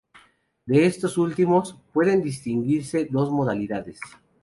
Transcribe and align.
De 0.65 0.87
estos 0.87 1.19
últimos, 1.19 1.79
pueden 1.93 2.23
distinguirse 2.23 3.05
dos 3.11 3.29
modalidades. 3.29 3.99